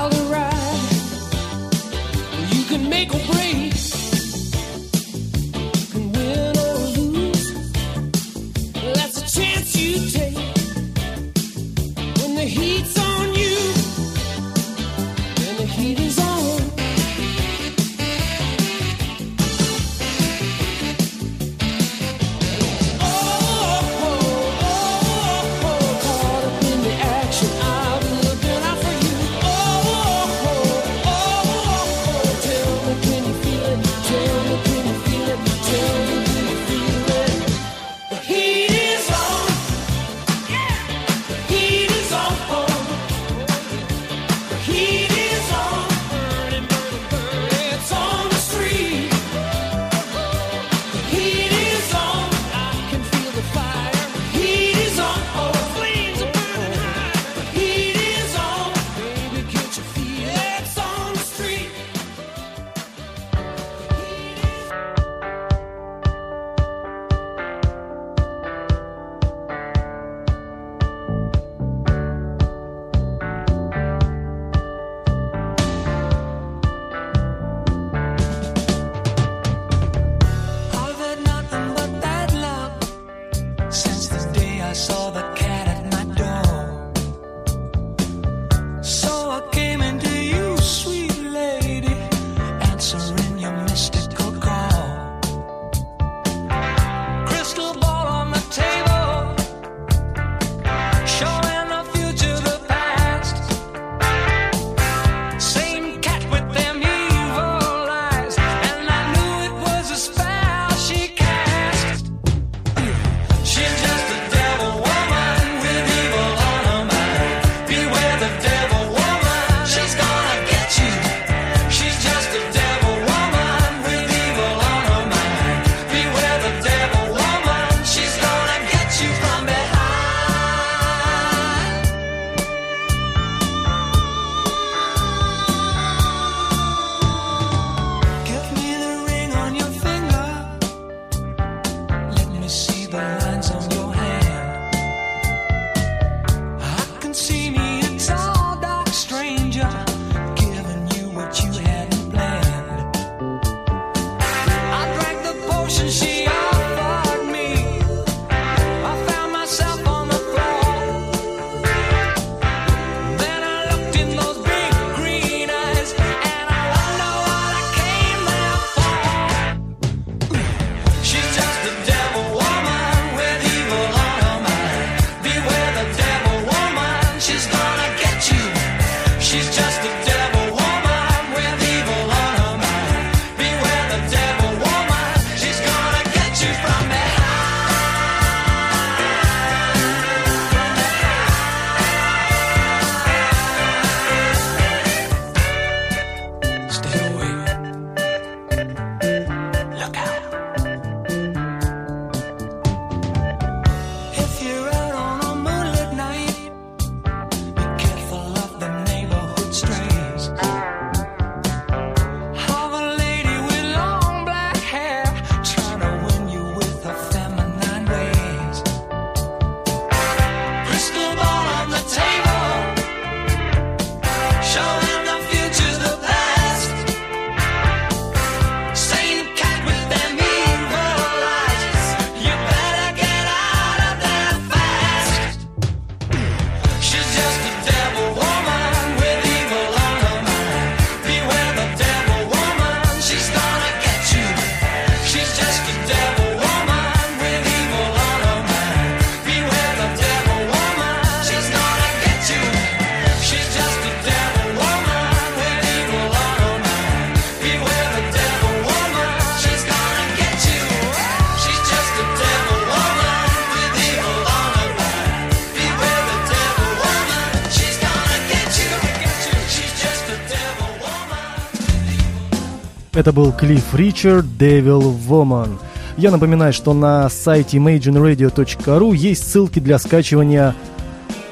Это 273.03 273.11
был 273.11 273.33
Клифф 273.33 273.75
Ричард 273.75 274.23
«Devil 274.39 274.97
Woman». 275.09 275.57
Я 275.97 276.09
напоминаю, 276.09 276.53
что 276.53 276.73
на 276.73 277.09
сайте 277.09 277.57
imagineradio.ru 277.57 278.95
есть 278.95 279.29
ссылки 279.29 279.59
для 279.59 279.77
скачивания 279.77 280.55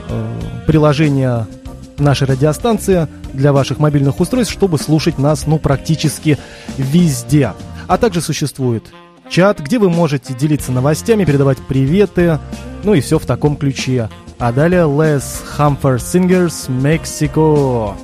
э, 0.09 0.39
приложения 0.67 1.47
нашей 1.97 2.27
радиостанции 2.27 3.07
для 3.31 3.53
ваших 3.53 3.79
мобильных 3.79 4.19
устройств, 4.19 4.51
чтобы 4.51 4.79
слушать 4.79 5.17
нас, 5.17 5.47
ну, 5.47 5.59
практически 5.59 6.37
везде. 6.75 7.53
А 7.87 7.97
также 7.97 8.19
существует 8.19 8.83
чат, 9.29 9.61
где 9.61 9.79
вы 9.79 9.89
можете 9.89 10.33
делиться 10.33 10.73
новостями, 10.73 11.23
передавать 11.23 11.59
приветы, 11.59 12.39
ну 12.83 12.95
и 12.95 12.99
все 12.99 13.17
в 13.17 13.25
таком 13.25 13.55
ключе. 13.55 14.09
А 14.39 14.51
далее 14.51 14.81
Les 14.81 15.23
Humphers 15.57 15.99
Singers 15.99 16.69
Мексико. 16.69 17.95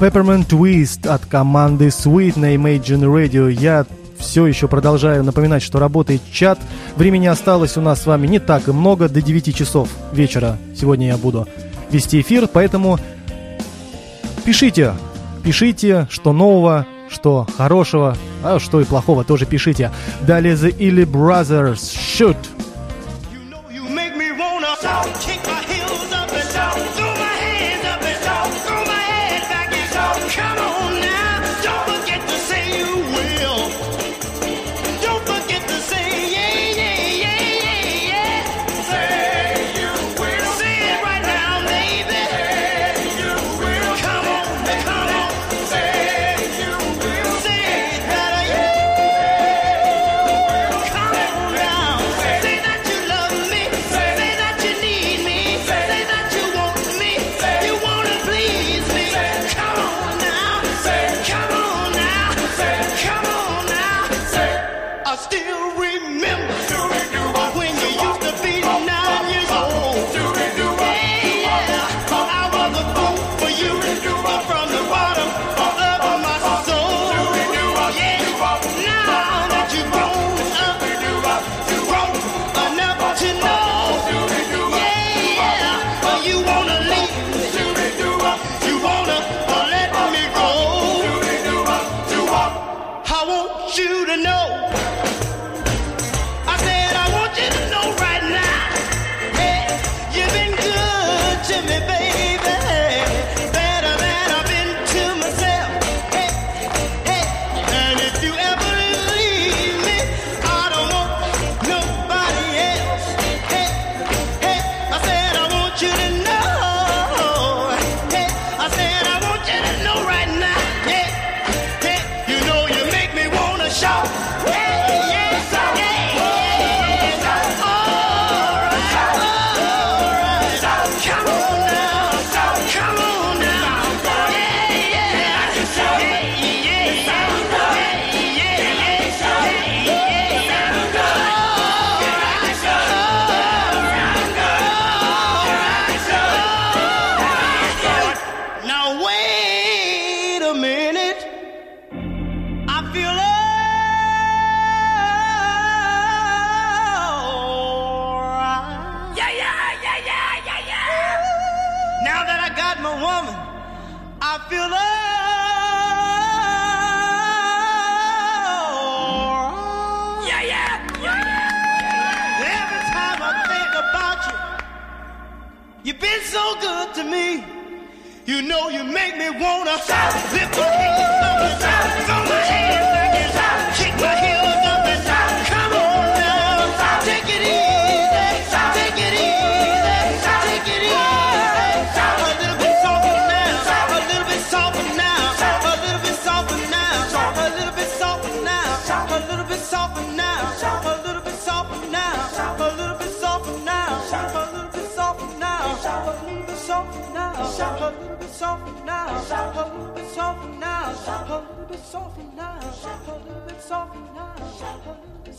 Peppermint 0.00 0.46
Twist 0.46 1.06
от 1.06 1.26
команды 1.26 1.88
Sweet 1.88 2.38
на 2.38 2.54
Imagine 2.54 3.02
Radio. 3.02 3.50
Я 3.50 3.84
все 4.18 4.46
еще 4.46 4.66
продолжаю 4.66 5.22
напоминать, 5.22 5.62
что 5.62 5.78
работает 5.78 6.22
чат. 6.32 6.58
Времени 6.96 7.26
осталось 7.26 7.76
у 7.76 7.82
нас 7.82 8.00
с 8.00 8.06
вами 8.06 8.26
не 8.26 8.38
так 8.38 8.66
и 8.66 8.72
много, 8.72 9.10
до 9.10 9.20
9 9.20 9.54
часов 9.54 9.90
вечера. 10.12 10.56
Сегодня 10.74 11.08
я 11.08 11.18
буду 11.18 11.46
вести 11.90 12.22
эфир, 12.22 12.48
поэтому 12.50 12.98
пишите, 14.46 14.94
пишите, 15.44 16.08
что 16.10 16.32
нового, 16.32 16.86
что 17.10 17.46
хорошего, 17.58 18.16
а 18.42 18.58
что 18.58 18.80
и 18.80 18.84
плохого 18.84 19.22
тоже 19.22 19.44
пишите. 19.44 19.90
Далее 20.22 20.54
The 20.54 20.74
Illy 20.78 21.04
Brothers, 21.04 21.94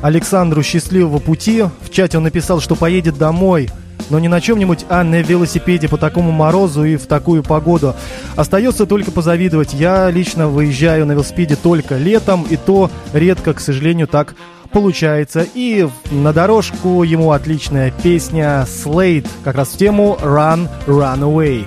Александру 0.00 0.62
счастливого 0.62 1.18
пути. 1.18 1.64
В 1.82 1.90
чате 1.90 2.16
он 2.16 2.24
написал, 2.24 2.62
что 2.62 2.74
поедет 2.74 3.18
домой 3.18 3.68
но 4.08 4.18
не 4.18 4.28
на 4.28 4.40
чем-нибудь, 4.40 4.86
а 4.88 5.04
на 5.04 5.20
велосипеде 5.20 5.86
по 5.86 5.98
такому 5.98 6.30
морозу 6.30 6.84
и 6.84 6.96
в 6.96 7.06
такую 7.06 7.42
погоду. 7.42 7.94
Остается 8.36 8.86
только 8.86 9.10
позавидовать. 9.10 9.74
Я 9.74 10.10
лично 10.10 10.48
выезжаю 10.48 11.04
на 11.04 11.12
велосипеде 11.12 11.56
только 11.56 11.96
летом, 11.96 12.46
и 12.48 12.56
то 12.56 12.90
редко, 13.12 13.52
к 13.52 13.60
сожалению, 13.60 14.06
так 14.06 14.34
получается. 14.72 15.46
И 15.54 15.86
на 16.10 16.32
дорожку 16.32 17.02
ему 17.02 17.32
отличная 17.32 17.92
песня 18.02 18.66
Slate, 18.66 19.28
как 19.42 19.56
раз 19.56 19.68
в 19.68 19.76
тему 19.76 20.18
Run 20.22 20.68
Run 20.86 21.20
Away. 21.20 21.66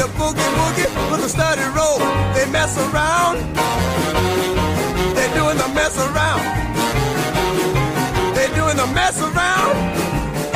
the 0.00 0.08
boogie 0.16 0.50
woogie 0.56 0.88
with 1.10 1.26
a 1.26 1.28
study 1.28 1.66
roll. 1.76 1.98
They 2.32 2.46
mess 2.50 2.72
around. 2.78 3.36
They're 5.14 5.34
doing 5.36 5.58
the 5.60 5.68
mess 5.76 5.94
around. 6.06 6.42
They're 8.34 8.54
doing 8.60 8.78
the 8.80 8.88
mess 8.96 9.20
around. 9.20 9.76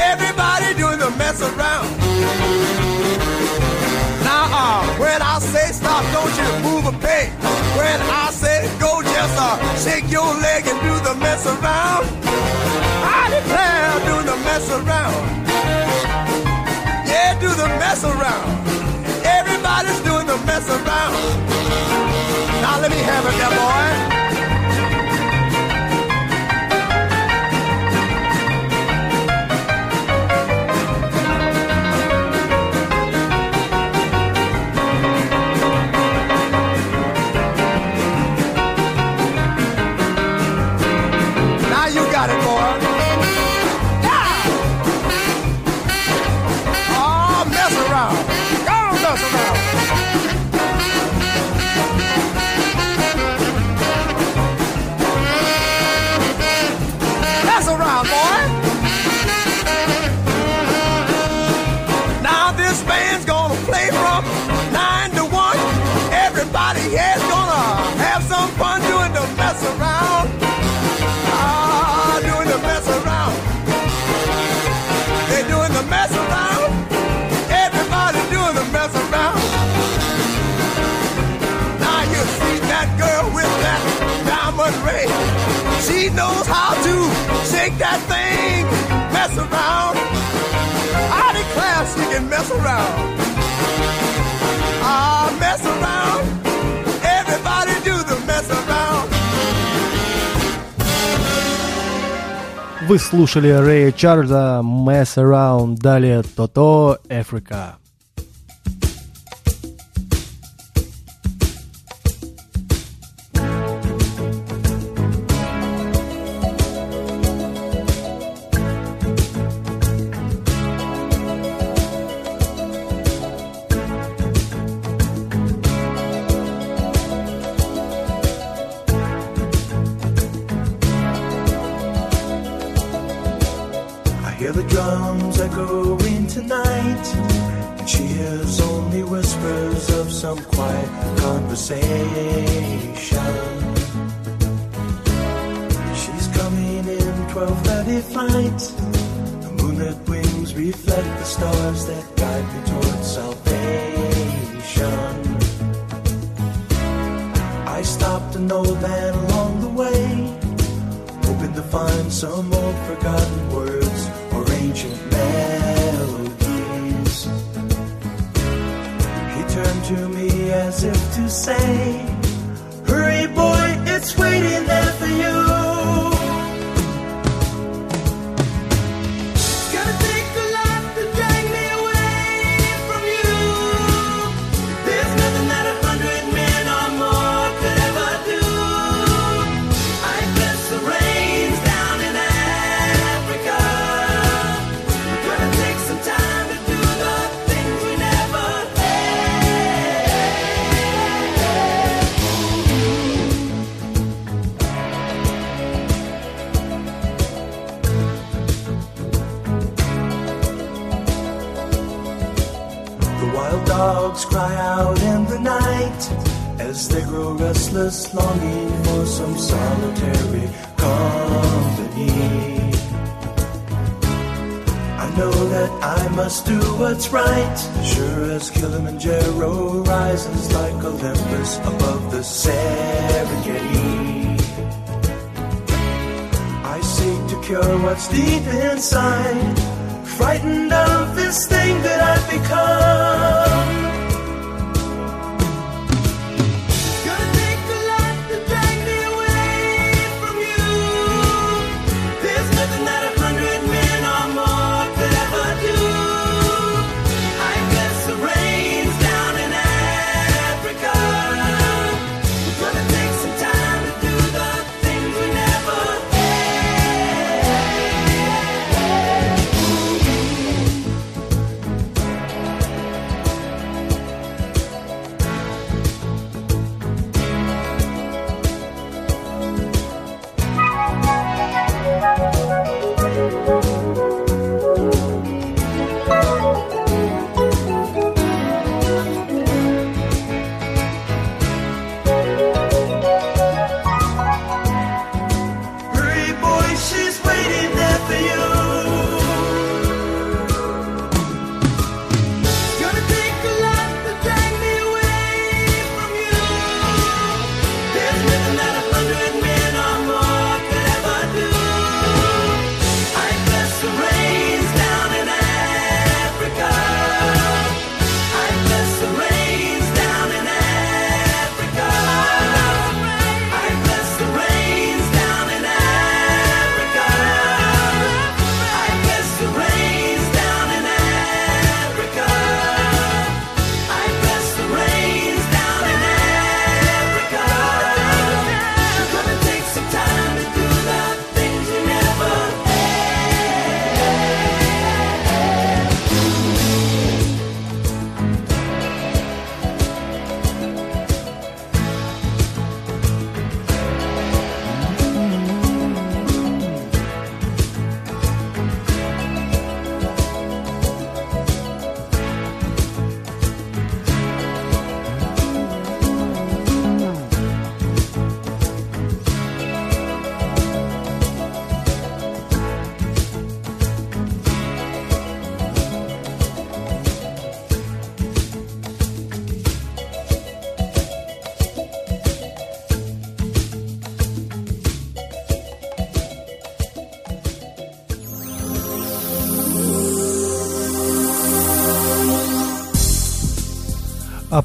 Everybody 0.01 0.69
doing 0.81 0.99
the 0.99 1.11
mess 1.21 1.43
around. 1.43 1.89
Now, 4.25 4.45
uh, 4.62 4.81
when 5.03 5.21
I 5.21 5.39
say 5.41 5.73
stop, 5.73 6.05
don't 6.16 6.35
you 6.41 6.49
move 6.65 6.85
a 6.87 6.97
peg. 7.05 7.29
When 7.77 7.99
I 8.25 8.31
say 8.33 8.65
go, 8.81 9.03
just 9.03 9.37
uh, 9.37 9.61
shake 9.85 10.09
your 10.11 10.31
leg 10.41 10.66
and 10.66 10.81
do 10.89 10.95
the 11.09 11.15
mess 11.21 11.45
around. 11.45 12.05
I 13.12 13.23
declare, 13.37 13.93
doing 14.09 14.27
the 14.33 14.39
mess 14.49 14.66
around. 14.79 15.21
Yeah, 17.12 17.39
do 17.41 17.49
the 17.49 17.69
mess 17.83 18.05
around 18.05 18.84
mess 20.55 20.71
around. 20.71 21.15
Now 22.63 22.81
let 22.81 22.91
me 22.91 22.99
have 22.99 23.27
it, 23.27 23.37
that 23.39 24.11
boy. 24.11 24.24
make 87.75 87.81
that 87.81 88.01
thing 88.09 88.65
mess 89.13 89.37
around. 89.37 89.97
I 91.11 91.27
declare 91.41 91.81
she 91.95 92.05
can 92.13 92.29
mess 92.29 92.51
around. 92.51 92.95
Ah, 94.83 95.35
mess 95.41 95.63
around. 95.65 96.25
Everybody 97.03 97.75
do 97.85 97.97
the 98.11 98.19
mess 98.27 98.51
around. 98.51 99.11
Вы 102.89 102.99
слушали 102.99 103.49
Рэя 103.49 103.93
Чарльза 103.93 104.61
«Mess 104.63 105.17
Around», 105.17 105.77
далее 105.79 106.23
«То-то», 106.23 106.99
«Африка». 107.09 107.77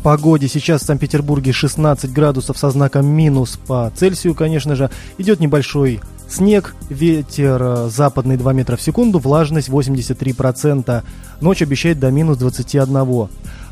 Погоде. 0.10 0.48
Сейчас 0.48 0.82
в 0.82 0.86
Санкт-Петербурге 0.86 1.52
16 1.52 2.12
градусов 2.12 2.58
со 2.58 2.72
знаком 2.72 3.06
минус 3.06 3.60
по 3.68 3.92
Цельсию, 3.96 4.34
конечно 4.34 4.76
же. 4.76 4.90
Идет 5.20 5.40
небольшой 5.40 6.00
снег, 6.28 6.74
ветер 6.90 7.62
э, 7.62 7.90
западный 7.92 8.36
2 8.36 8.54
метра 8.54 8.76
в 8.76 8.82
секунду, 8.82 9.20
влажность 9.20 9.70
83%. 9.70 11.04
Ночь 11.42 11.62
обещает 11.62 12.00
до 12.00 12.10
минус 12.10 12.38
21. 12.38 12.88
В 12.96 13.30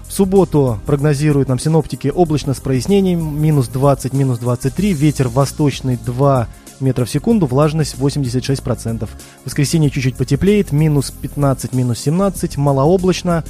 субботу 0.10 0.80
прогнозируют 0.86 1.50
нам 1.50 1.58
синоптики 1.58 2.12
облачно 2.14 2.54
с 2.54 2.60
прояснением, 2.60 3.42
минус 3.42 3.68
20, 3.70 4.14
минус 4.14 4.38
23, 4.38 4.94
ветер 4.94 5.30
восточный 5.30 5.98
2 5.98 6.48
метра 6.80 7.06
в 7.06 7.10
секунду, 7.10 7.48
влажность 7.48 7.96
86%. 7.96 9.08
В 9.08 9.10
воскресенье 9.44 9.90
чуть-чуть 9.90 10.16
потеплеет, 10.16 10.72
минус 10.72 11.10
15, 11.10 11.74
минус 11.74 11.98
17, 11.98 12.58
малооблачно, 12.58 13.44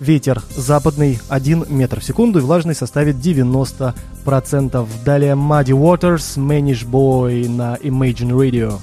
ветер 0.00 0.42
западный 0.50 1.18
1 1.28 1.66
метр 1.68 2.00
в 2.00 2.04
секунду 2.04 2.38
и 2.38 2.42
влажность 2.42 2.80
составит 2.80 3.16
90%. 3.16 3.94
Далее 5.04 5.34
Muddy 5.34 5.72
Waters, 5.72 6.36
Manish 6.36 6.84
Boy 6.84 7.48
на 7.48 7.76
Imagine 7.76 8.32
Radio. 8.32 8.80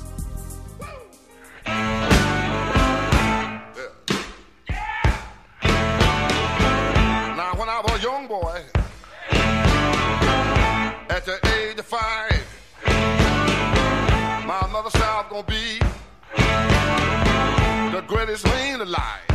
Gonna 15.28 15.44
be 15.48 15.80
the 17.92 18.02
greatest 18.08 18.46
man 18.46 18.80
alive. 18.80 19.35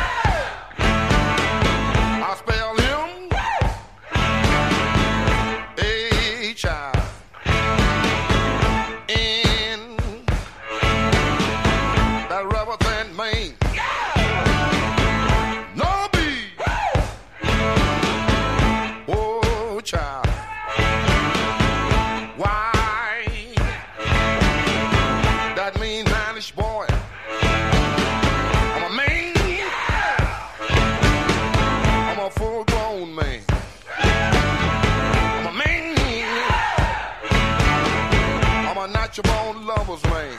Born 39.97 40.13
man. 40.13 40.37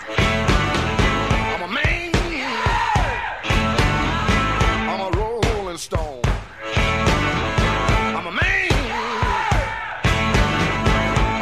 I'm 1.54 1.62
a 1.62 1.68
man. 1.68 2.12
I'm 4.88 5.00
a 5.00 5.10
rolling 5.16 5.78
stone. 5.78 6.22
I'm 8.16 8.26
a 8.26 8.32
man. 8.32 8.70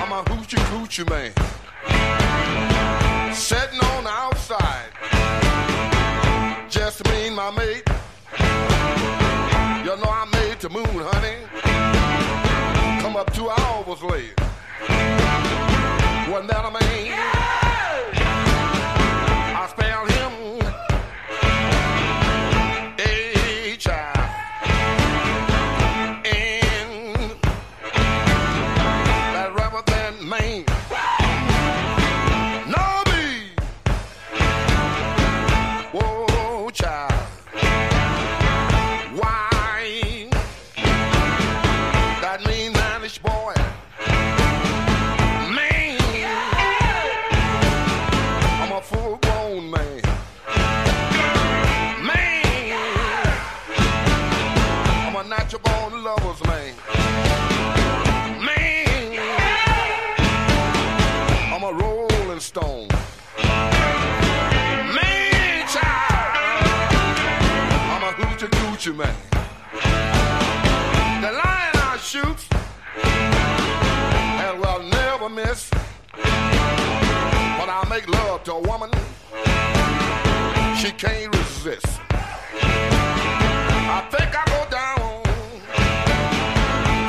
I'm 0.03 0.13
a 0.13 0.23
hoochie 0.25 0.59
coochie 0.71 1.09
man. 1.09 1.50
Can't 80.93 81.35
resist. 81.37 82.01
I 82.53 84.07
think 84.11 84.31
I 84.35 84.45
go 84.47 84.71
down 84.71 85.23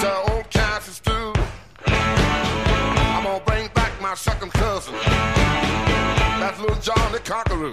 to 0.01 0.33
old. 0.33 0.45
I'm 1.87 3.23
gonna 3.23 3.43
bring 3.45 3.67
back 3.73 3.91
my 4.01 4.13
second 4.15 4.51
cousin. 4.53 4.93
That's 6.39 6.59
little 6.59 6.75
John 6.77 7.11
the 7.11 7.19
Conqueror. 7.19 7.71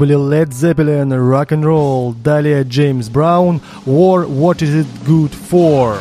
были 0.00 0.14
Led 0.14 0.54
Zeppelin, 0.54 1.12
Rock 1.12 1.52
and 1.52 1.62
Roll, 1.62 2.14
далее 2.14 2.64
James 2.64 3.10
Brown. 3.10 3.60
War, 3.84 4.24
What 4.24 4.62
is 4.62 4.74
it 4.74 4.86
good 5.04 5.30
for? 5.30 5.98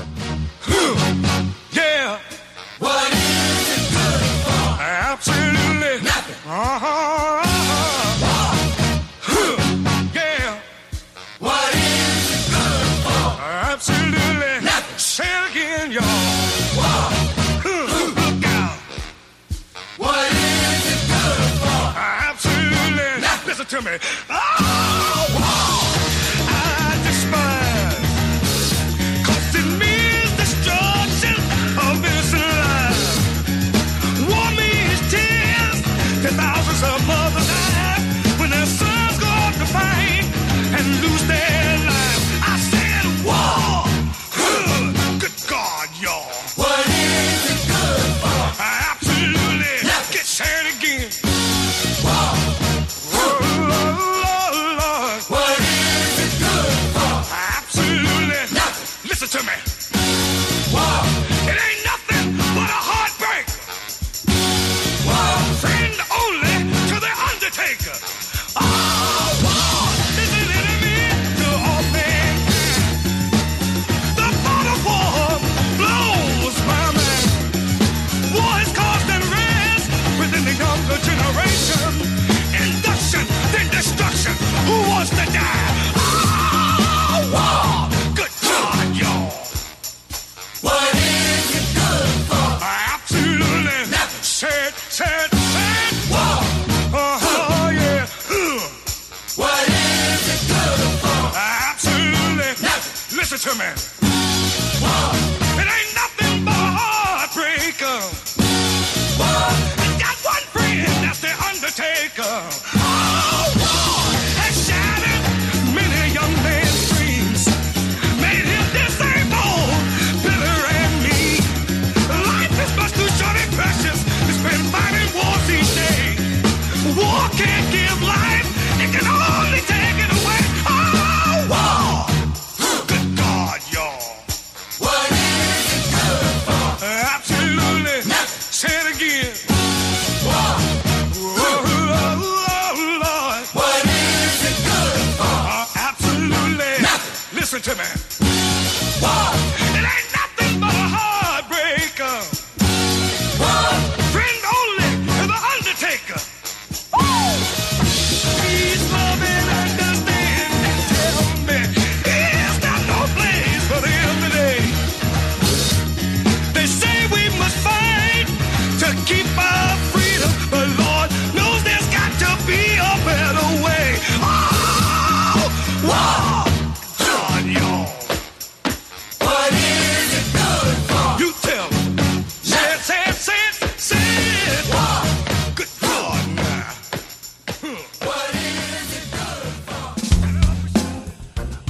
It 104.81 105.67
ain't 105.67 105.95
nothing 105.95 106.45
but 106.45 106.53
a 106.53 106.71
heartbreaker. 106.79 108.38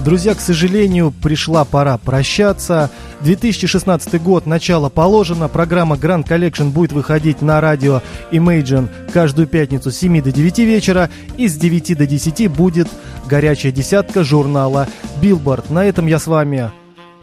Друзья, 0.10 0.34
к 0.34 0.40
сожалению, 0.40 1.12
пришла 1.12 1.66
пора 1.66 2.00
прощаться. 2.00 2.90
2016 3.22 4.20
год, 4.20 4.48
начало 4.48 4.90
положено. 4.90 5.48
Программа 5.48 5.98
Grand 5.98 6.28
Collection 6.28 6.72
будет 6.72 6.94
выходить 6.94 7.44
на 7.44 7.62
радио 7.62 8.02
Imagine 8.32 8.90
каждую 9.14 9.48
пятницу 9.48 9.92
с 9.92 9.98
7 9.98 10.24
до 10.24 10.32
9 10.32 10.58
вечера. 10.58 11.12
И 11.38 11.48
с 11.48 11.56
9 11.58 11.96
до 11.96 12.08
10 12.08 12.48
будет 12.48 12.88
«Горячая 13.28 13.72
десятка» 13.72 14.24
журнала 14.24 14.88
Billboard. 15.22 15.72
На 15.72 15.86
этом 15.86 16.08
я 16.08 16.18
с 16.18 16.26
вами 16.26 16.72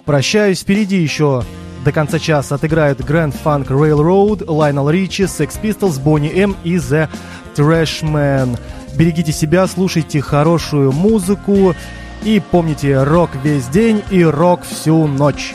прощаюсь. 0.05 0.61
Впереди 0.61 1.03
еще 1.03 1.43
до 1.85 1.91
конца 1.91 2.21
часа 2.21 2.55
отыграют 2.55 3.01
Grand 3.01 3.35
Funk 3.45 3.67
Railroad, 3.67 4.47
Lionel 4.47 4.93
Richie, 4.93 5.27
Sex 5.27 5.61
Pistols, 5.61 6.01
Bonnie 6.01 6.33
M 6.39 6.55
и 6.63 6.77
The 6.77 7.09
Trashman. 7.57 8.57
Берегите 8.97 9.33
себя, 9.33 9.67
слушайте 9.67 10.21
хорошую 10.21 10.93
музыку. 10.93 11.75
И 12.27 12.41
помните, 12.41 13.05
рок 13.05 13.31
весь 13.45 13.69
день 13.69 14.03
и 14.11 14.25
рок 14.25 14.65
всю 14.65 15.07
ночь. 15.07 15.55